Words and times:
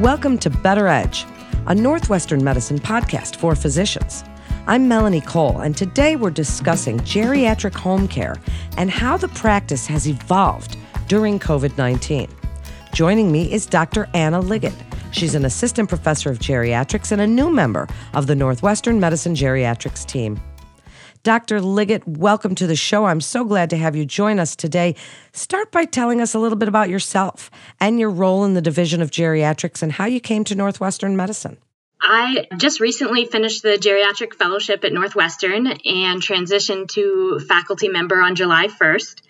Welcome 0.00 0.36
to 0.40 0.50
Better 0.50 0.88
Edge, 0.88 1.24
a 1.66 1.74
Northwestern 1.74 2.44
medicine 2.44 2.78
podcast 2.78 3.36
for 3.36 3.54
physicians. 3.54 4.24
I'm 4.66 4.86
Melanie 4.86 5.22
Cole, 5.22 5.62
and 5.62 5.74
today 5.74 6.16
we're 6.16 6.28
discussing 6.28 7.00
geriatric 7.00 7.72
home 7.72 8.06
care 8.06 8.36
and 8.76 8.90
how 8.90 9.16
the 9.16 9.28
practice 9.28 9.86
has 9.86 10.06
evolved 10.06 10.76
during 11.08 11.38
COVID 11.38 11.78
19. 11.78 12.28
Joining 12.92 13.32
me 13.32 13.50
is 13.50 13.64
Dr. 13.64 14.06
Anna 14.12 14.38
Liggett. 14.38 14.74
She's 15.12 15.34
an 15.34 15.46
assistant 15.46 15.88
professor 15.88 16.30
of 16.30 16.40
geriatrics 16.40 17.10
and 17.10 17.22
a 17.22 17.26
new 17.26 17.48
member 17.48 17.88
of 18.12 18.26
the 18.26 18.34
Northwestern 18.34 19.00
Medicine 19.00 19.34
Geriatrics 19.34 20.04
team. 20.04 20.38
Dr. 21.26 21.60
Liggett, 21.60 22.06
welcome 22.06 22.54
to 22.54 22.68
the 22.68 22.76
show. 22.76 23.06
I'm 23.06 23.20
so 23.20 23.44
glad 23.44 23.70
to 23.70 23.76
have 23.76 23.96
you 23.96 24.04
join 24.04 24.38
us 24.38 24.54
today. 24.54 24.94
Start 25.32 25.72
by 25.72 25.84
telling 25.84 26.20
us 26.20 26.34
a 26.34 26.38
little 26.38 26.56
bit 26.56 26.68
about 26.68 26.88
yourself 26.88 27.50
and 27.80 27.98
your 27.98 28.10
role 28.10 28.44
in 28.44 28.54
the 28.54 28.62
Division 28.62 29.02
of 29.02 29.10
Geriatrics 29.10 29.82
and 29.82 29.90
how 29.90 30.04
you 30.04 30.20
came 30.20 30.44
to 30.44 30.54
Northwestern 30.54 31.16
Medicine. 31.16 31.56
I 32.00 32.46
just 32.56 32.78
recently 32.78 33.24
finished 33.24 33.64
the 33.64 33.70
geriatric 33.70 34.34
fellowship 34.34 34.84
at 34.84 34.92
Northwestern 34.92 35.66
and 35.66 36.22
transitioned 36.22 36.90
to 36.90 37.40
faculty 37.40 37.88
member 37.88 38.22
on 38.22 38.36
July 38.36 38.68
1st. 38.68 39.20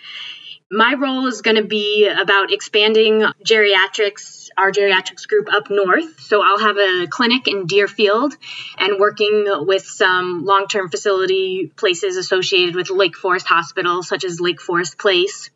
My 0.70 0.94
role 0.94 1.28
is 1.28 1.42
going 1.42 1.56
to 1.56 1.64
be 1.64 2.08
about 2.08 2.52
expanding 2.52 3.24
geriatrics, 3.44 4.48
our 4.56 4.72
geriatrics 4.72 5.28
group 5.28 5.46
up 5.52 5.70
north. 5.70 6.18
So 6.20 6.42
I'll 6.42 6.58
have 6.58 6.76
a 6.76 7.06
clinic 7.06 7.46
in 7.46 7.66
Deerfield 7.66 8.36
and 8.76 8.98
working 8.98 9.44
with 9.60 9.86
some 9.86 10.44
long 10.44 10.66
term 10.66 10.90
facility 10.90 11.70
places 11.76 12.16
associated 12.16 12.74
with 12.74 12.90
Lake 12.90 13.16
Forest 13.16 13.46
Hospital, 13.46 14.02
such 14.02 14.24
as 14.24 14.40
Lake 14.40 14.60
Forest 14.60 14.98
Place. 14.98 15.50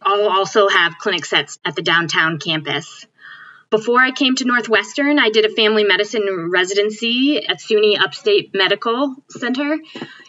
I'll 0.00 0.30
also 0.30 0.68
have 0.68 0.96
clinic 0.98 1.26
sets 1.26 1.58
at 1.62 1.76
the 1.76 1.82
downtown 1.82 2.38
campus. 2.38 3.06
Before 3.68 4.00
I 4.00 4.10
came 4.10 4.36
to 4.36 4.46
Northwestern, 4.46 5.18
I 5.18 5.28
did 5.28 5.44
a 5.44 5.54
family 5.54 5.84
medicine 5.84 6.48
residency 6.50 7.44
at 7.46 7.60
SUNY 7.60 8.00
Upstate 8.00 8.54
Medical 8.54 9.16
Center 9.28 9.78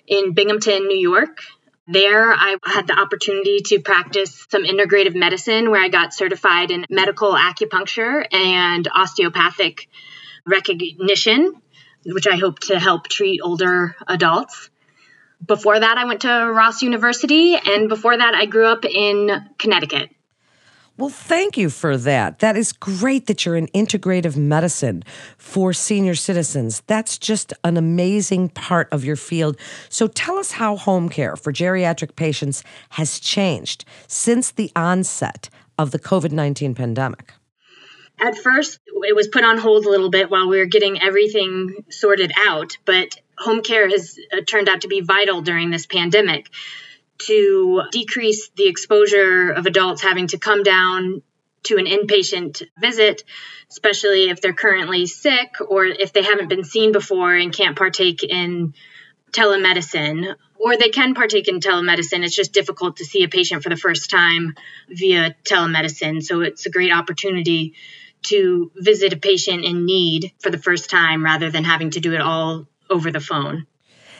in 0.05 0.33
Binghamton, 0.33 0.87
New 0.87 0.97
York. 0.97 1.39
There, 1.87 2.33
I 2.33 2.57
had 2.65 2.87
the 2.87 2.99
opportunity 2.99 3.59
to 3.65 3.79
practice 3.79 4.47
some 4.49 4.63
integrative 4.63 5.13
medicine 5.13 5.69
where 5.69 5.83
I 5.83 5.89
got 5.89 6.15
certified 6.15 6.71
in 6.71 6.85
medical 6.89 7.33
acupuncture 7.33 8.25
and 8.33 8.87
osteopathic 8.87 9.87
recognition, 10.47 11.53
which 12.03 12.27
I 12.27 12.37
hope 12.37 12.59
to 12.61 12.79
help 12.79 13.07
treat 13.07 13.39
older 13.43 13.95
adults. 14.07 14.71
Before 15.45 15.79
that, 15.79 15.97
I 15.99 16.05
went 16.05 16.21
to 16.21 16.29
Ross 16.29 16.81
University, 16.81 17.55
and 17.55 17.87
before 17.87 18.17
that, 18.17 18.33
I 18.33 18.45
grew 18.45 18.65
up 18.65 18.83
in 18.85 19.29
Connecticut. 19.59 20.09
Well, 20.97 21.09
thank 21.09 21.57
you 21.57 21.69
for 21.69 21.97
that. 21.97 22.39
That 22.39 22.55
is 22.55 22.71
great 22.71 23.27
that 23.27 23.45
you're 23.45 23.57
in 23.57 23.67
integrative 23.67 24.37
medicine 24.37 25.03
for 25.37 25.73
senior 25.73 26.15
citizens. 26.15 26.83
That's 26.87 27.17
just 27.17 27.51
an 27.65 27.75
amazing 27.75 28.49
part 28.49 28.87
of 28.93 29.03
your 29.03 29.17
field. 29.17 29.57
So 29.89 30.07
tell 30.07 30.37
us 30.37 30.51
how 30.51 30.77
home 30.77 31.09
care 31.09 31.35
for 31.35 31.51
geriatric 31.51 32.15
patients 32.15 32.63
has 32.91 33.19
changed 33.19 33.83
since 34.07 34.51
the 34.51 34.71
onset 34.73 35.49
of 35.77 35.91
the 35.91 35.99
COVID 35.99 36.31
19 36.31 36.75
pandemic. 36.75 37.33
At 38.17 38.37
first, 38.37 38.79
it 38.87 39.13
was 39.13 39.27
put 39.27 39.43
on 39.43 39.57
hold 39.57 39.85
a 39.85 39.89
little 39.89 40.09
bit 40.09 40.29
while 40.29 40.47
we 40.47 40.59
were 40.59 40.65
getting 40.65 41.01
everything 41.01 41.75
sorted 41.89 42.31
out, 42.47 42.77
but 42.85 43.19
home 43.37 43.61
care 43.61 43.89
has 43.89 44.17
uh, 44.31 44.39
turned 44.47 44.69
out 44.69 44.81
to 44.81 44.87
be 44.87 45.01
vital 45.01 45.41
during 45.41 45.71
this 45.71 45.85
pandemic 45.85 46.49
to 47.17 47.83
decrease 47.91 48.49
the 48.55 48.67
exposure 48.67 49.51
of 49.51 49.65
adults 49.65 50.01
having 50.01 50.27
to 50.27 50.37
come 50.37 50.63
down 50.63 51.21
to 51.63 51.77
an 51.77 51.85
inpatient 51.85 52.61
visit, 52.79 53.23
especially 53.69 54.29
if 54.29 54.41
they're 54.41 54.53
currently 54.53 55.05
sick 55.05 55.55
or 55.67 55.85
if 55.85 56.13
they 56.13 56.23
haven't 56.23 56.49
been 56.49 56.63
seen 56.63 56.91
before 56.91 57.33
and 57.33 57.53
can't 57.53 57.77
partake 57.77 58.23
in 58.23 58.73
telemedicine. 59.31 60.35
Or 60.57 60.77
they 60.77 60.89
can 60.89 61.15
partake 61.15 61.47
in 61.47 61.59
telemedicine. 61.59 62.23
It's 62.23 62.35
just 62.35 62.53
difficult 62.53 62.97
to 62.97 63.05
see 63.05 63.23
a 63.23 63.29
patient 63.29 63.63
for 63.63 63.69
the 63.69 63.75
first 63.75 64.09
time 64.09 64.55
via 64.89 65.35
telemedicine. 65.43 66.23
So 66.23 66.41
it's 66.41 66.65
a 66.65 66.69
great 66.69 66.93
opportunity 66.93 67.73
to 68.23 68.71
visit 68.75 69.13
a 69.13 69.17
patient 69.17 69.65
in 69.65 69.85
need 69.85 70.33
for 70.39 70.49
the 70.49 70.57
first 70.57 70.89
time 70.89 71.23
rather 71.23 71.51
than 71.51 71.63
having 71.63 71.91
to 71.91 71.99
do 71.99 72.13
it 72.13 72.21
all 72.21 72.67
over 72.89 73.11
the 73.11 73.19
phone. 73.19 73.67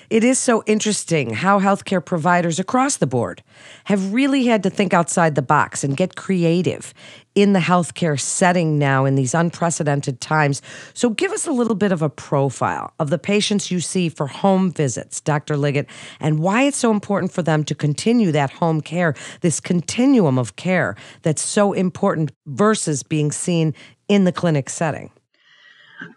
It 0.10 0.24
is 0.24 0.38
so 0.38 0.64
interesting 0.68 1.34
how 1.34 1.60
healthcare 1.60 2.04
providers 2.04 2.60
across 2.60 2.98
the 2.98 3.08
board 3.08 3.42
have 3.86 4.14
really 4.14 4.46
had 4.46 4.62
to 4.64 4.70
think 4.70 4.94
outside 4.94 5.34
the 5.34 5.42
box 5.42 5.84
and 5.84 5.98
get 5.98 6.16
creative 6.16 6.94
in 7.34 7.54
the 7.54 7.60
healthcare 7.60 8.20
setting 8.20 8.78
now 8.78 9.06
in 9.06 9.16
these 9.16 9.34
unprecedented 9.34 10.22
times. 10.22 10.62
So, 10.94 11.10
give 11.10 11.32
us 11.32 11.48
a 11.48 11.52
little 11.52 11.76
bit 11.76 11.92
of 11.92 12.02
a 12.02 12.10
profile 12.10 12.94
of 13.00 13.10
the 13.10 13.18
patients 13.18 13.72
you 13.72 13.80
see 13.80 14.10
for 14.10 14.28
home 14.28 14.72
visits, 14.72 15.20
Dr. 15.22 15.58
Liggett, 15.58 15.88
and 16.20 16.40
why 16.40 16.64
it's 16.64 16.78
so 16.78 16.92
important 16.92 17.32
for 17.32 17.42
them 17.42 17.64
to 17.64 17.76
continue 17.76 18.32
that 18.32 18.52
home 18.52 18.82
care, 18.82 19.16
this 19.42 19.60
continuum 19.60 20.38
of 20.38 20.56
care 20.56 20.96
that's 21.24 21.42
so 21.42 21.74
important 21.74 22.32
versus 22.46 23.02
being 23.02 23.32
seen 23.32 23.74
in 24.08 24.24
the 24.24 24.32
clinic 24.32 24.70
setting. 24.70 25.10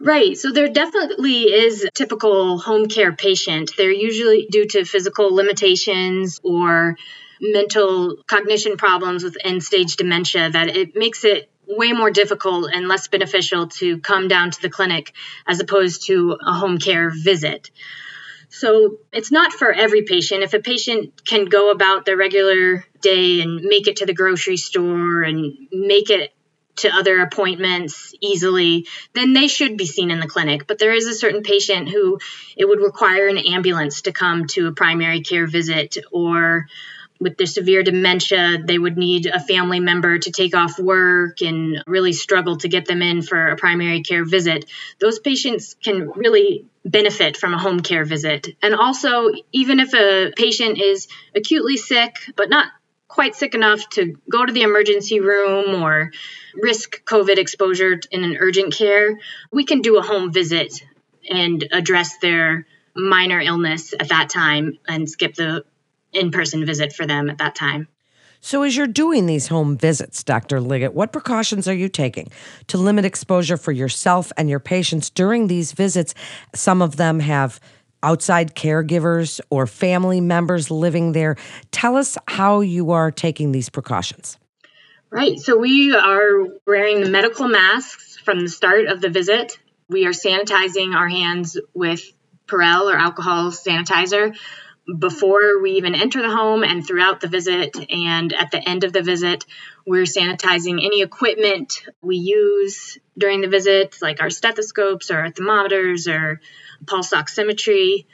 Right. 0.01 0.37
So 0.37 0.53
there 0.53 0.69
definitely 0.69 1.43
is 1.53 1.87
typical 1.95 2.59
home 2.59 2.89
care 2.89 3.13
patient. 3.13 3.73
They're 3.77 3.93
usually 3.93 4.47
due 4.51 4.67
to 4.69 4.85
physical 4.85 5.35
limitations 5.35 6.41
or 6.43 6.97
mental 7.41 8.17
cognition 8.27 8.77
problems 8.77 9.23
with 9.23 9.37
end 9.45 9.63
stage 9.63 9.97
dementia 9.97 10.51
that 10.51 10.69
it 10.69 10.97
makes 10.97 11.25
it 11.25 11.51
way 11.67 11.93
more 11.93 12.11
difficult 12.11 12.71
and 12.73 12.89
less 12.89 13.09
beneficial 13.09 13.69
to 13.69 13.99
come 13.99 14.27
down 14.27 14.51
to 14.51 14.63
the 14.63 14.71
clinic 14.71 15.13
as 15.47 15.61
opposed 15.61 16.07
to 16.07 16.37
a 16.45 16.53
home 16.53 16.79
care 16.79 17.11
visit. 17.11 17.71
So 18.49 18.99
it's 19.13 19.31
not 19.31 19.53
for 19.53 19.71
every 19.71 20.03
patient. 20.03 20.43
If 20.43 20.55
a 20.55 20.61
patient 20.61 21.25
can 21.25 21.45
go 21.45 21.71
about 21.71 22.07
their 22.07 22.17
regular 22.17 22.85
day 23.03 23.43
and 23.43 23.63
make 23.63 23.87
it 23.87 23.97
to 23.97 24.07
the 24.07 24.15
grocery 24.15 24.57
store 24.57 25.23
and 25.23 25.69
make 25.71 26.09
it 26.09 26.33
to 26.79 26.95
other 26.95 27.21
appointments 27.21 28.15
easily, 28.21 28.87
then 29.15 29.33
they 29.33 29.49
should 29.49 29.77
be 29.77 29.87
seen 29.87 30.11
in 30.11 30.21
the 30.21 30.27
clinic. 30.27 30.67
But 30.67 30.79
there 30.79 30.93
is 30.93 31.07
a 31.07 31.15
certain 31.15 31.43
patient 31.43 31.89
who 31.89 32.19
it 32.57 32.69
would 32.69 32.81
require 32.81 33.29
an 33.29 33.39
ambulance 33.39 34.03
to 34.03 34.13
come 34.13 34.47
to 34.49 34.69
a 34.69 34.73
primary 34.73 35.21
care 35.21 35.47
visit 35.47 35.97
or 36.13 36.67
with 37.21 37.37
their 37.37 37.47
severe 37.47 37.83
dementia, 37.83 38.59
they 38.65 38.79
would 38.79 38.97
need 38.97 39.27
a 39.27 39.41
family 39.41 39.81
member 39.81 40.19
to 40.19 40.31
take 40.31 40.55
off 40.55 40.79
work 40.79 41.43
and 41.43 41.83
really 41.87 42.13
struggle 42.13 42.57
to 42.59 42.69
get 42.69 42.87
them 42.87 43.03
in 43.03 43.23
for 43.23 43.49
a 43.49 43.57
primary 43.57 44.03
care 44.03 44.25
visit. 44.25 44.65
Those 45.01 45.19
patients 45.19 45.75
can 45.83 46.11
really 46.11 46.67
benefit 46.85 47.37
from 47.37 47.55
a 47.55 47.59
home 47.59 47.81
care 47.81 48.05
visit. 48.05 48.49
And 48.63 48.75
also, 48.75 49.33
even 49.53 49.81
if 49.81 49.95
a 49.95 50.33
patient 50.37 50.81
is 50.81 51.09
acutely 51.35 51.77
sick, 51.77 52.17
but 52.37 52.49
not 52.49 52.69
quite 53.09 53.35
sick 53.35 53.55
enough 53.55 53.89
to 53.91 54.17
go 54.31 54.45
to 54.45 54.53
the 54.53 54.63
emergency 54.63 55.19
room 55.21 55.83
or 55.83 56.13
risk 56.55 57.05
COVID 57.05 57.39
exposure 57.39 57.99
in 58.11 58.23
an 58.23 58.37
urgent 58.39 58.75
care, 58.75 59.19
we 59.51 59.65
can 59.65 59.81
do 59.81 59.99
a 59.99 60.03
home 60.03 60.33
visit 60.33 60.83
and 61.29 61.67
address 61.73 62.19
their 62.19 62.67
minor 62.95 63.41
illness 63.41 63.95
at 63.99 64.11
that 64.11 64.29
time 64.29 64.79
and 64.87 65.09
skip 65.09 65.35
the 65.35 65.65
in 66.13 66.31
person 66.31 66.65
visit 66.65 66.93
for 66.93 67.07
them 67.07 67.31
at 67.31 67.39
that 67.39 67.55
time. 67.55 67.89
So, 68.41 68.63
as 68.63 68.77
you're 68.77 68.87
doing 68.87 69.27
these 69.27 69.49
home 69.49 69.77
visits, 69.77 70.23
Dr. 70.23 70.61
Liggett, 70.61 70.95
what 70.95 71.13
precautions 71.13 71.67
are 71.67 71.75
you 71.75 71.89
taking 71.89 72.31
to 72.69 72.79
limit 72.79 73.05
exposure 73.05 73.57
for 73.57 73.73
yourself 73.73 74.31
and 74.37 74.49
your 74.49 74.61
patients 74.61 75.11
during 75.11 75.49
these 75.49 75.73
visits? 75.73 76.15
Some 76.55 76.81
of 76.81 76.97
them 76.97 77.19
have 77.19 77.59
outside 78.03 78.55
caregivers 78.55 79.41
or 79.51 79.67
family 79.67 80.21
members 80.21 80.71
living 80.71 81.13
there. 81.13 81.37
Tell 81.71 81.97
us 81.97 82.17
how 82.27 82.61
you 82.61 82.93
are 82.93 83.11
taking 83.11 83.53
these 83.53 83.69
precautions. 83.69 84.39
Right. 85.11 85.39
So 85.39 85.57
we 85.57 85.95
are 85.95 86.47
wearing 86.67 87.03
the 87.03 87.11
medical 87.11 87.49
masks 87.49 88.19
from 88.19 88.41
the 88.41 88.49
start 88.49 88.87
of 88.87 89.01
the 89.01 89.09
visit. 89.09 89.59
We 89.89 90.07
are 90.07 90.11
sanitizing 90.11 90.95
our 90.95 91.09
hands 91.09 91.59
with 91.73 92.03
Purell 92.47 92.93
or 92.93 92.97
alcohol 92.97 93.51
sanitizer 93.51 94.37
before 94.97 95.61
we 95.61 95.73
even 95.73 95.95
enter 95.95 96.23
the 96.23 96.31
home 96.31 96.63
and 96.63 96.87
throughout 96.87 97.21
the 97.21 97.29
visit. 97.29 97.77
And 97.91 98.33
at 98.33 98.51
the 98.51 98.67
end 98.67 98.85
of 98.85 98.93
the 98.93 99.03
visit, 99.03 99.45
we're 99.87 100.05
sanitizing 100.05 100.85
any 100.85 101.03
equipment 101.03 101.83
we 102.01 102.17
use 102.17 102.99
during 103.17 103.41
the 103.41 103.49
visit, 103.49 103.97
like 104.01 104.23
our 104.23 104.31
stethoscopes 104.31 105.11
or 105.11 105.19
our 105.19 105.31
thermometers 105.31 106.09
or 106.09 106.41
pulse 106.87 107.13
oximetry. 107.13 108.07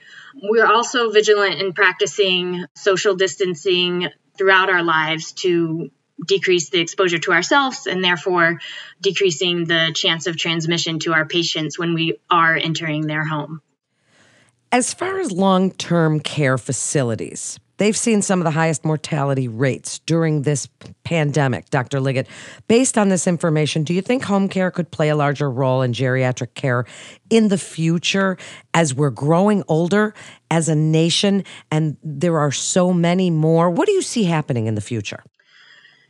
We're 0.43 0.67
also 0.67 1.11
vigilant 1.11 1.61
in 1.61 1.75
practicing 1.75 2.65
social 2.75 3.15
distancing 3.15 4.09
throughout 4.37 4.71
our 4.71 4.83
lives 4.83 5.33
to 5.33 5.91
decrease 6.27 6.71
the 6.71 6.81
exposure 6.81 7.19
to 7.19 7.33
ourselves 7.33 7.87
and 7.87 8.03
therefore 8.03 8.61
decreasing 9.01 9.65
the 9.65 9.93
chance 9.95 10.27
of 10.27 10.37
transmission 10.37 10.99
to 11.01 11.13
our 11.13 11.27
patients 11.27 11.79
when 11.79 11.95
we 11.95 12.19
are 12.31 12.57
entering 12.57 13.07
their 13.07 13.25
home. 13.25 13.61
As 14.75 14.93
far 14.93 15.21
as 15.21 15.31
long 15.31 15.71
term 15.71 16.19
care 16.19 16.59
facilities, 16.59 17.61
They've 17.77 17.97
seen 17.97 18.23
some 18.23 18.39
of 18.39 18.45
the 18.45 18.53
highest 18.53 18.85
mortality 18.85 19.49
rates 19.49 19.99
during 19.99 20.43
this 20.43 20.69
pandemic, 21.03 21.71
Dr. 21.71 21.99
Liggett. 21.99 22.29
Based 22.69 22.97
on 22.97 23.09
this 23.09 23.27
information, 23.27 23.83
do 23.83 23.93
you 23.93 24.01
think 24.01 24.23
home 24.23 24.49
care 24.49 24.71
could 24.71 24.93
play 24.93 25.09
a 25.09 25.17
larger 25.17 25.51
role 25.51 25.83
in 25.83 25.93
geriatric 25.93 26.55
care 26.55 26.85
in 27.31 27.49
the 27.49 27.59
future 27.59 28.39
as 28.75 28.95
we're 28.95 29.11
growing 29.11 29.65
older 29.67 30.15
as 30.53 30.69
a 30.69 30.77
nation 30.77 31.43
and 31.73 31.97
there 32.05 32.39
are 32.39 32.53
so 32.53 32.93
many 32.93 33.29
more? 33.29 33.71
What 33.71 33.87
do 33.87 33.93
you 33.93 34.03
see 34.03 34.23
happening 34.23 34.69
in 34.69 34.77
the 34.77 34.81
future? 34.81 35.25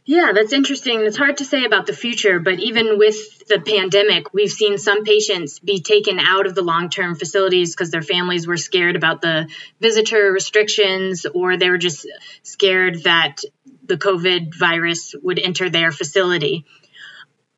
Yeah, 0.06 0.32
that's 0.34 0.52
interesting. 0.52 1.00
It's 1.00 1.16
hard 1.16 1.38
to 1.38 1.46
say 1.46 1.64
about 1.64 1.86
the 1.86 1.94
future, 1.94 2.38
but 2.38 2.60
even 2.60 2.98
with 2.98 3.46
the 3.48 3.58
pandemic, 3.58 4.34
we've 4.34 4.50
seen 4.50 4.76
some 4.76 5.02
patients 5.02 5.60
be 5.60 5.80
taken 5.80 6.18
out 6.18 6.46
of 6.46 6.54
the 6.54 6.60
long 6.62 6.90
term 6.90 7.14
facilities 7.14 7.74
because 7.74 7.90
their 7.90 8.02
families 8.02 8.46
were 8.46 8.58
scared 8.58 8.96
about 8.96 9.22
the 9.22 9.48
visitor 9.80 10.30
restrictions 10.30 11.24
or 11.24 11.56
they 11.56 11.70
were 11.70 11.78
just 11.78 12.06
scared 12.42 13.04
that 13.04 13.38
the 13.86 13.96
COVID 13.96 14.54
virus 14.54 15.14
would 15.22 15.38
enter 15.38 15.70
their 15.70 15.90
facility. 15.90 16.66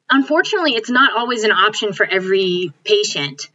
Unfortunately, 0.09 0.77
it's 0.77 0.91
not 0.91 1.17
always 1.17 1.43
an 1.43 1.51
option 1.51 1.93
for 1.93 2.07
every 2.07 2.73
patient 2.85 3.49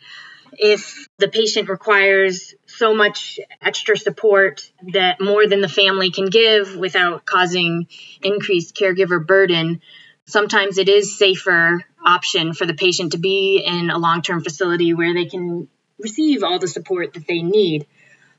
if 0.54 1.08
the 1.18 1.28
patient 1.28 1.70
requires 1.70 2.54
so 2.66 2.94
much 2.94 3.40
extra 3.62 3.98
support 3.98 4.70
that 4.94 5.22
more 5.22 5.48
than 5.48 5.62
the 5.62 5.70
family 5.70 6.12
can 6.12 6.26
give 6.26 6.76
without 6.76 7.26
causing 7.26 7.88
increased 8.22 8.76
caregiver 8.76 9.26
burden, 9.26 9.82
sometimes 10.26 10.78
it 10.78 10.90
is 10.90 11.18
safer 11.18 11.84
option 12.06 12.54
for 12.54 12.66
the 12.66 12.74
patient 12.74 13.14
to 13.14 13.18
be 13.18 13.64
in 13.66 13.90
a 13.90 13.98
long-term 13.98 14.44
facility 14.44 14.94
where 14.94 15.14
they 15.14 15.26
can 15.26 15.68
receive 16.00 16.44
all 16.44 16.60
the 16.60 16.68
support 16.68 17.14
that 17.14 17.28
they 17.28 17.42
need. 17.42 17.86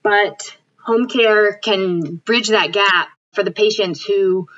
But 0.03 0.57
home 0.79 1.09
care 1.09 1.55
can 1.55 2.17
bridge 2.17 2.49
that 2.49 2.73
gap 2.73 3.09
for 3.33 3.43
the 3.43 3.53
patients 3.53 4.05
who 4.05 4.49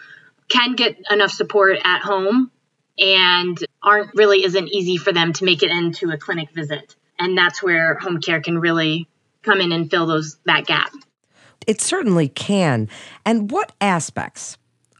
can 0.48 0.74
get 0.74 0.96
enough 1.10 1.30
support 1.30 1.78
at 1.84 2.00
home 2.00 2.50
and 2.98 3.58
aren't 3.82 4.14
really 4.14 4.44
isn't 4.44 4.68
easy 4.68 4.96
for 4.96 5.12
them 5.12 5.32
to 5.34 5.44
make 5.44 5.62
it 5.62 5.70
into 5.70 6.10
a 6.10 6.16
clinic 6.16 6.50
visit 6.50 6.94
and 7.18 7.36
that's 7.36 7.62
where 7.62 7.94
home 7.94 8.20
care 8.20 8.40
can 8.40 8.58
really 8.58 9.08
come 9.42 9.60
in 9.60 9.72
and 9.72 9.90
fill 9.90 10.06
those 10.06 10.38
that 10.46 10.66
gap. 10.66 10.90
It 11.66 11.80
certainly 11.80 12.28
can. 12.28 12.88
And 13.24 13.50
what 13.50 13.72
aspects 13.80 14.58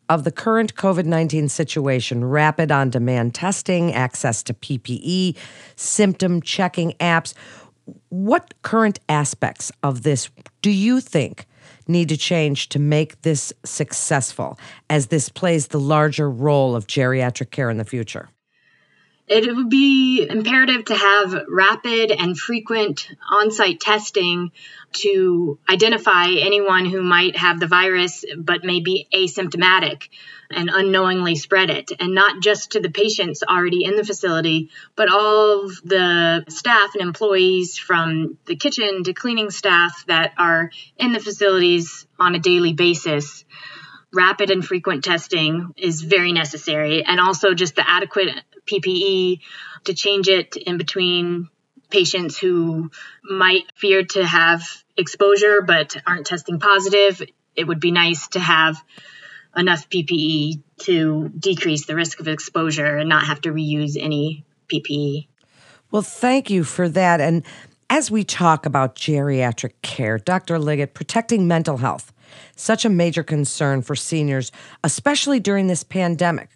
of 0.09 0.25
the 0.25 0.33
current 0.33 0.75
COVID 0.75 1.07
19 1.07 1.49
situation, 1.49 2.25
rapid 2.25 2.71
on 2.71 2.91
demand 2.91 3.35
testing, 3.35 3.93
access 3.93 4.43
to 4.45 4.55
PPE, 4.55 5.37
symptom 5.77 6.43
checking 6.43 6.93
apps, 7.01 7.35
what 8.09 8.55
current 8.63 9.01
aspects 9.09 9.71
of 9.83 10.03
this 10.03 10.31
do 10.63 10.71
you 10.71 11.01
think 11.01 11.47
need 11.87 12.09
to 12.09 12.17
change 12.17 12.71
to 12.71 12.79
make 12.79 13.21
this 13.23 13.53
successful 13.65 14.59
as 14.89 15.09
this 15.09 15.29
plays 15.29 15.69
the 15.69 15.81
larger 15.81 16.31
role 16.31 16.75
of 16.75 16.87
geriatric 16.87 17.51
care 17.51 17.71
in 17.71 17.77
the 17.77 17.85
future? 17.85 18.29
It 19.27 19.57
would 19.57 19.71
be 19.71 20.27
imperative 20.29 20.85
to 20.87 20.95
have 20.95 21.45
rapid 21.49 22.11
and 22.11 22.39
frequent 22.39 23.09
on 23.31 23.51
site 23.51 23.81
testing 23.81 24.53
to 24.93 25.59
identify 25.69 26.27
anyone 26.29 26.85
who 26.85 27.03
might 27.03 27.37
have 27.37 27.59
the 27.59 27.67
virus 27.67 28.25
but 28.37 28.65
may 28.65 28.81
be 28.81 29.09
asymptomatic 29.15 30.09
and 30.51 30.71
unknowingly 30.73 31.37
spread 31.37 31.71
it, 31.71 31.91
and 31.99 32.15
not 32.15 32.43
just 32.43 32.73
to 32.73 32.81
the 32.81 32.91
patients 32.91 33.43
already 33.43 33.85
in 33.85 33.97
the 33.97 34.05
facility, 34.05 34.71
but 34.95 35.11
all 35.11 35.65
of 35.65 35.81
the 35.85 36.45
staff 36.49 36.95
and 36.95 37.03
employees 37.03 37.79
from 37.79 38.37
the 38.45 38.57
kitchen 38.57 39.05
to 39.05 39.15
cleaning 39.15 39.51
staff 39.51 40.05
that 40.07 40.35
are 40.37 40.71
in 40.99 41.13
the 41.13 41.19
facilities 41.19 42.07
on 42.21 42.35
a 42.35 42.39
daily 42.39 42.75
basis 42.75 43.45
rapid 44.15 44.51
and 44.51 44.65
frequent 44.65 45.05
testing 45.05 45.73
is 45.77 46.03
very 46.03 46.33
necessary, 46.33 47.05
and 47.05 47.21
also 47.21 47.55
just 47.55 47.77
the 47.77 47.89
adequate 47.89 48.31
PPE 48.67 49.41
to 49.85 49.95
change 49.95 50.29
it 50.29 50.57
in 50.57 50.79
between 50.79 51.49
patients 51.91 52.39
who 52.39 52.91
might 53.23 53.65
fear 53.77 54.05
to 54.05 54.27
have 54.27 54.63
exposure 54.97 55.63
but 55.63 55.97
aren't 56.07 56.27
testing 56.27 56.59
positive. 56.59 57.23
It 57.55 57.65
would 57.65 57.81
be 57.81 57.91
nice 57.91 58.29
to 58.29 58.41
have 58.41 58.83
enough 59.57 59.89
PPE 59.89 60.63
to 60.79 61.29
decrease 61.39 61.87
the 61.87 61.95
risk 61.95 62.21
of 62.21 62.29
exposure 62.29 62.97
and 62.97 63.09
not 63.09 63.25
have 63.27 63.41
to 63.43 63.53
reuse 63.53 63.97
any 64.01 64.45
PPE. 64.73 65.29
Well, 65.91 66.03
thank 66.03 66.51
you 66.51 66.65
for 66.65 66.89
that. 66.89 67.21
And 67.21 67.45
as 67.91 68.11
we 68.11 68.25
talk 68.25 68.67
about 68.67 68.97
geriatric 68.97 69.75
care, 69.83 70.19
Dr. 70.19 70.59
Liggett, 70.59 70.95
protecting 70.95 71.47
mental 71.47 71.77
health, 71.77 72.13
such 72.57 72.85
a 72.85 72.89
major 72.91 73.23
concern 73.23 73.83
for 73.83 73.95
seniors, 73.95 74.53
especially 74.83 75.41
during 75.41 75.67
this 75.67 75.85
pandemic. 75.85 76.51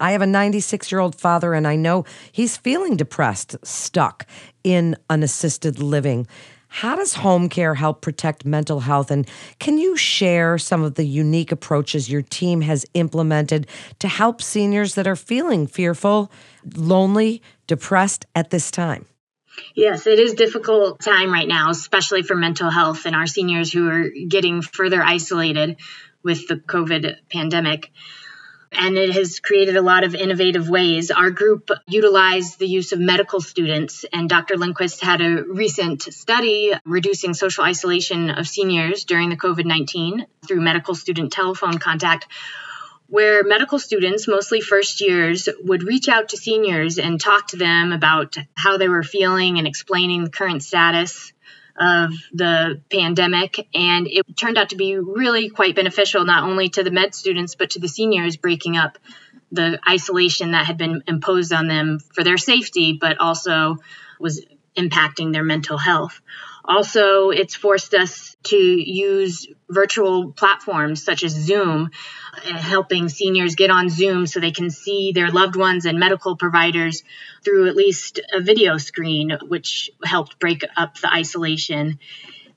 I 0.00 0.12
have 0.12 0.22
a 0.22 0.26
96 0.26 0.90
year 0.90 1.00
old 1.00 1.14
father, 1.14 1.54
and 1.54 1.66
I 1.66 1.76
know 1.76 2.04
he's 2.32 2.56
feeling 2.56 2.96
depressed, 2.96 3.56
stuck 3.64 4.26
in 4.62 4.96
an 5.08 5.22
assisted 5.22 5.78
living. 5.78 6.26
How 6.68 6.96
does 6.96 7.14
home 7.14 7.48
care 7.48 7.76
help 7.76 8.00
protect 8.00 8.44
mental 8.44 8.80
health? 8.80 9.12
And 9.12 9.28
can 9.60 9.78
you 9.78 9.96
share 9.96 10.58
some 10.58 10.82
of 10.82 10.96
the 10.96 11.06
unique 11.06 11.52
approaches 11.52 12.10
your 12.10 12.22
team 12.22 12.62
has 12.62 12.84
implemented 12.94 13.68
to 14.00 14.08
help 14.08 14.42
seniors 14.42 14.96
that 14.96 15.06
are 15.06 15.14
feeling 15.14 15.68
fearful, 15.68 16.32
lonely, 16.74 17.42
depressed 17.68 18.26
at 18.34 18.50
this 18.50 18.72
time? 18.72 19.06
Yes, 19.74 20.06
it 20.06 20.18
is 20.18 20.34
difficult 20.34 21.00
time 21.00 21.32
right 21.32 21.48
now, 21.48 21.70
especially 21.70 22.22
for 22.22 22.34
mental 22.34 22.70
health 22.70 23.06
and 23.06 23.14
our 23.14 23.26
seniors 23.26 23.72
who 23.72 23.88
are 23.88 24.08
getting 24.28 24.62
further 24.62 25.02
isolated 25.02 25.76
with 26.22 26.48
the 26.48 26.56
COVID 26.56 27.16
pandemic. 27.30 27.92
And 28.72 28.98
it 28.98 29.12
has 29.12 29.38
created 29.38 29.76
a 29.76 29.82
lot 29.82 30.02
of 30.02 30.16
innovative 30.16 30.68
ways. 30.68 31.12
Our 31.12 31.30
group 31.30 31.70
utilized 31.86 32.58
the 32.58 32.66
use 32.66 32.92
of 32.92 32.98
medical 32.98 33.40
students, 33.40 34.04
and 34.12 34.28
Dr. 34.28 34.56
Lindquist 34.56 35.00
had 35.00 35.20
a 35.20 35.44
recent 35.44 36.02
study 36.02 36.72
reducing 36.84 37.34
social 37.34 37.62
isolation 37.62 38.30
of 38.30 38.48
seniors 38.48 39.04
during 39.04 39.30
the 39.30 39.36
COVID 39.36 39.64
19 39.64 40.26
through 40.46 40.60
medical 40.60 40.96
student 40.96 41.32
telephone 41.32 41.78
contact, 41.78 42.26
where 43.08 43.44
medical 43.44 43.78
students, 43.78 44.26
mostly 44.26 44.60
first 44.60 45.00
years, 45.00 45.48
would 45.62 45.82
reach 45.82 46.08
out 46.08 46.30
to 46.30 46.36
seniors 46.36 46.98
and 46.98 47.20
talk 47.20 47.48
to 47.48 47.56
them 47.56 47.92
about 47.92 48.36
how 48.54 48.78
they 48.78 48.88
were 48.88 49.02
feeling 49.02 49.58
and 49.58 49.66
explaining 49.66 50.24
the 50.24 50.30
current 50.30 50.62
status 50.62 51.32
of 51.78 52.12
the 52.32 52.80
pandemic. 52.90 53.66
And 53.74 54.06
it 54.08 54.36
turned 54.36 54.58
out 54.58 54.70
to 54.70 54.76
be 54.76 54.96
really 54.96 55.50
quite 55.50 55.76
beneficial, 55.76 56.24
not 56.24 56.44
only 56.44 56.68
to 56.70 56.82
the 56.82 56.90
med 56.90 57.14
students, 57.14 57.56
but 57.56 57.70
to 57.70 57.78
the 57.78 57.88
seniors, 57.88 58.36
breaking 58.36 58.76
up 58.76 58.98
the 59.52 59.78
isolation 59.88 60.52
that 60.52 60.66
had 60.66 60.78
been 60.78 61.02
imposed 61.06 61.52
on 61.52 61.68
them 61.68 61.98
for 61.98 62.24
their 62.24 62.38
safety, 62.38 62.96
but 63.00 63.18
also 63.20 63.76
was 64.18 64.44
impacting 64.76 65.32
their 65.32 65.44
mental 65.44 65.78
health. 65.78 66.20
Also, 66.66 67.28
it's 67.28 67.54
forced 67.54 67.92
us 67.92 68.36
to 68.44 68.56
use 68.56 69.46
virtual 69.68 70.32
platforms 70.32 71.04
such 71.04 71.22
as 71.22 71.32
Zoom, 71.32 71.90
uh, 72.36 72.56
helping 72.56 73.10
seniors 73.10 73.54
get 73.54 73.70
on 73.70 73.90
Zoom 73.90 74.26
so 74.26 74.40
they 74.40 74.50
can 74.50 74.70
see 74.70 75.12
their 75.12 75.30
loved 75.30 75.56
ones 75.56 75.84
and 75.84 75.98
medical 75.98 76.36
providers 76.36 77.02
through 77.44 77.68
at 77.68 77.76
least 77.76 78.20
a 78.32 78.40
video 78.40 78.78
screen, 78.78 79.36
which 79.46 79.90
helped 80.02 80.38
break 80.38 80.62
up 80.74 80.98
the 80.98 81.12
isolation. 81.12 81.98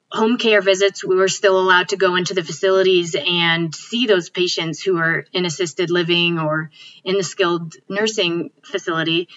Home 0.09 0.37
care 0.37 0.61
visits, 0.61 1.03
we 1.03 1.17
were 1.17 1.27
still 1.27 1.59
allowed 1.59 1.89
to 1.89 1.97
go 1.97 2.15
into 2.15 2.33
the 2.33 2.43
facilities 2.43 3.13
and 3.13 3.75
see 3.75 4.05
those 4.05 4.29
patients 4.29 4.81
who 4.81 4.97
are 4.97 5.25
in 5.33 5.45
assisted 5.45 5.89
living 5.89 6.39
or 6.39 6.71
in 7.03 7.17
the 7.17 7.23
skilled 7.23 7.75
nursing 7.89 8.51
facility 8.63 9.27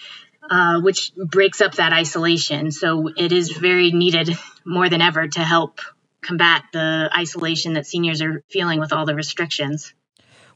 uh, 0.51 0.81
which 0.81 1.13
breaks 1.15 1.61
up 1.61 1.75
that 1.75 1.93
isolation. 1.93 2.71
So 2.71 3.07
it 3.15 3.31
is 3.31 3.51
very 3.51 3.91
needed 3.91 4.37
more 4.65 4.89
than 4.89 5.01
ever 5.01 5.27
to 5.27 5.39
help 5.39 5.79
combat 6.21 6.65
the 6.73 7.09
isolation 7.17 7.73
that 7.73 7.87
seniors 7.87 8.21
are 8.21 8.43
feeling 8.49 8.79
with 8.79 8.91
all 8.93 9.05
the 9.05 9.15
restrictions. 9.15 9.93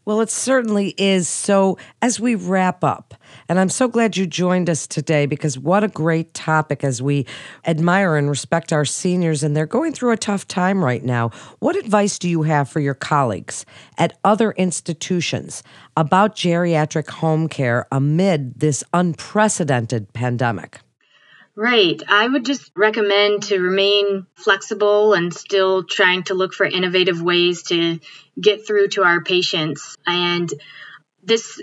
Well, 0.03 0.21
it 0.21 0.29
certainly 0.29 0.93
is. 0.97 1.27
So, 1.27 1.79
as 2.01 2.19
we 2.19 2.35
wrap 2.35 2.83
up, 2.83 3.14
and 3.47 3.59
I'm 3.59 3.69
so 3.69 3.87
glad 3.87 4.17
you 4.17 4.25
joined 4.25 4.69
us 4.69 4.87
today 4.87 5.25
because 5.25 5.57
what 5.57 5.83
a 5.83 5.87
great 5.87 6.33
topic 6.33 6.83
as 6.83 7.01
we 7.01 7.25
admire 7.65 8.15
and 8.15 8.29
respect 8.29 8.73
our 8.73 8.85
seniors, 8.85 9.43
and 9.43 9.55
they're 9.55 9.65
going 9.65 9.93
through 9.93 10.11
a 10.11 10.17
tough 10.17 10.47
time 10.47 10.83
right 10.83 11.03
now. 11.03 11.29
What 11.59 11.75
advice 11.75 12.19
do 12.19 12.29
you 12.29 12.43
have 12.43 12.69
for 12.69 12.79
your 12.79 12.93
colleagues 12.93 13.65
at 13.97 14.17
other 14.23 14.51
institutions 14.51 15.63
about 15.97 16.35
geriatric 16.35 17.09
home 17.09 17.47
care 17.47 17.87
amid 17.91 18.59
this 18.59 18.83
unprecedented 18.93 20.13
pandemic? 20.13 20.79
Right. 21.57 22.01
I 22.07 22.27
would 22.27 22.43
just 22.43 22.69
recommend 22.75 23.43
to 23.43 23.59
remain 23.59 24.25
flexible 24.35 25.13
and 25.13 25.33
still 25.33 25.83
trying 25.83 26.23
to 26.23 26.33
look 26.33 26.53
for 26.53 26.65
innovative 26.65 27.21
ways 27.21 27.63
to 27.63 27.99
get 28.39 28.67
through 28.67 28.89
to 28.89 29.03
our 29.03 29.23
patients. 29.23 29.95
And 30.05 30.53
this 31.23 31.61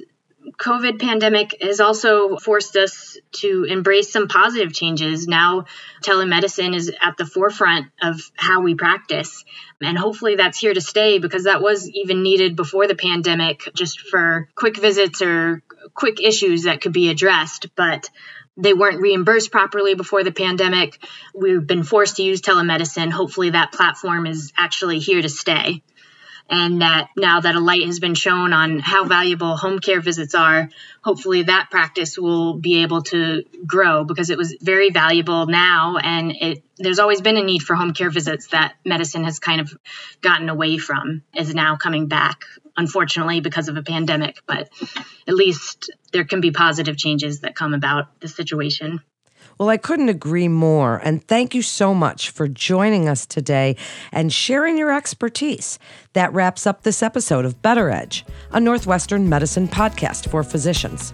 COVID 0.58 1.00
pandemic 1.00 1.56
has 1.60 1.80
also 1.80 2.36
forced 2.36 2.76
us 2.76 3.18
to 3.32 3.64
embrace 3.64 4.12
some 4.12 4.28
positive 4.28 4.72
changes. 4.72 5.26
Now, 5.26 5.66
telemedicine 6.02 6.74
is 6.74 6.92
at 7.00 7.16
the 7.16 7.26
forefront 7.26 7.86
of 8.02 8.20
how 8.36 8.62
we 8.62 8.74
practice. 8.74 9.44
And 9.80 9.98
hopefully 9.98 10.36
that's 10.36 10.58
here 10.58 10.74
to 10.74 10.80
stay 10.80 11.18
because 11.18 11.44
that 11.44 11.62
was 11.62 11.88
even 11.90 12.22
needed 12.22 12.56
before 12.56 12.86
the 12.86 12.94
pandemic, 12.94 13.68
just 13.74 14.00
for 14.00 14.48
quick 14.54 14.76
visits 14.76 15.22
or 15.22 15.62
quick 15.94 16.20
issues 16.20 16.64
that 16.64 16.80
could 16.80 16.92
be 16.92 17.10
addressed. 17.10 17.74
But 17.74 18.08
they 18.56 18.74
weren't 18.74 19.00
reimbursed 19.00 19.50
properly 19.50 19.94
before 19.94 20.24
the 20.24 20.32
pandemic. 20.32 20.98
We've 21.34 21.66
been 21.66 21.84
forced 21.84 22.16
to 22.16 22.22
use 22.22 22.42
telemedicine. 22.42 23.10
Hopefully, 23.10 23.50
that 23.50 23.72
platform 23.72 24.26
is 24.26 24.52
actually 24.56 24.98
here 24.98 25.22
to 25.22 25.28
stay 25.28 25.82
and 26.48 26.82
that 26.82 27.08
now 27.16 27.40
that 27.40 27.54
a 27.54 27.60
light 27.60 27.84
has 27.86 27.98
been 27.98 28.14
shown 28.14 28.52
on 28.52 28.78
how 28.78 29.04
valuable 29.04 29.56
home 29.56 29.78
care 29.78 30.00
visits 30.00 30.34
are, 30.34 30.68
hopefully 31.02 31.44
that 31.44 31.68
practice 31.70 32.18
will 32.18 32.54
be 32.54 32.82
able 32.82 33.02
to 33.02 33.44
grow 33.66 34.04
because 34.04 34.30
it 34.30 34.38
was 34.38 34.54
very 34.60 34.90
valuable 34.90 35.46
now 35.46 35.96
and 35.96 36.32
it 36.32 36.62
there's 36.78 36.98
always 36.98 37.20
been 37.20 37.36
a 37.36 37.42
need 37.42 37.62
for 37.62 37.76
home 37.76 37.92
care 37.92 38.10
visits 38.10 38.48
that 38.48 38.74
medicine 38.84 39.24
has 39.24 39.38
kind 39.38 39.60
of 39.60 39.72
gotten 40.20 40.48
away 40.48 40.78
from 40.78 41.22
is 41.34 41.54
now 41.54 41.76
coming 41.76 42.08
back 42.08 42.44
unfortunately 42.76 43.40
because 43.40 43.68
of 43.68 43.76
a 43.76 43.82
pandemic 43.82 44.40
but 44.46 44.68
at 45.28 45.34
least 45.34 45.92
there 46.12 46.24
can 46.24 46.40
be 46.40 46.50
positive 46.50 46.96
changes 46.96 47.40
that 47.40 47.54
come 47.54 47.74
about 47.74 48.20
the 48.20 48.28
situation 48.28 49.00
well, 49.58 49.68
I 49.68 49.76
couldn't 49.76 50.08
agree 50.08 50.48
more. 50.48 51.00
And 51.04 51.26
thank 51.26 51.54
you 51.54 51.62
so 51.62 51.94
much 51.94 52.30
for 52.30 52.48
joining 52.48 53.08
us 53.08 53.26
today 53.26 53.76
and 54.10 54.32
sharing 54.32 54.76
your 54.76 54.92
expertise. 54.92 55.78
That 56.14 56.32
wraps 56.32 56.66
up 56.66 56.82
this 56.82 57.02
episode 57.02 57.44
of 57.44 57.62
Better 57.62 57.90
Edge, 57.90 58.24
a 58.50 58.60
Northwestern 58.60 59.28
medicine 59.28 59.68
podcast 59.68 60.28
for 60.30 60.42
physicians. 60.42 61.12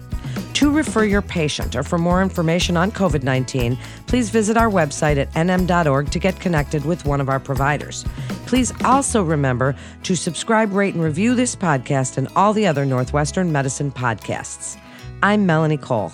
To 0.53 0.71
refer 0.71 1.05
your 1.05 1.21
patient 1.21 1.75
or 1.75 1.83
for 1.83 1.97
more 1.97 2.21
information 2.21 2.75
on 2.75 2.91
COVID 2.91 3.23
19, 3.23 3.77
please 4.07 4.29
visit 4.29 4.57
our 4.57 4.69
website 4.69 5.17
at 5.17 5.31
nm.org 5.33 6.09
to 6.11 6.19
get 6.19 6.39
connected 6.39 6.83
with 6.85 7.05
one 7.05 7.21
of 7.21 7.29
our 7.29 7.39
providers. 7.39 8.03
Please 8.45 8.73
also 8.83 9.23
remember 9.23 9.75
to 10.03 10.15
subscribe, 10.15 10.73
rate, 10.73 10.95
and 10.95 11.03
review 11.03 11.35
this 11.35 11.55
podcast 11.55 12.17
and 12.17 12.27
all 12.35 12.51
the 12.51 12.67
other 12.67 12.85
Northwestern 12.85 13.51
medicine 13.51 13.91
podcasts. 13.91 14.77
I'm 15.21 15.45
Melanie 15.45 15.77
Cole. 15.77 16.11